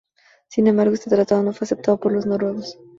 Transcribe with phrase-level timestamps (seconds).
[0.49, 2.79] Sin embargo, este tratado no fue aceptado por los noruegos.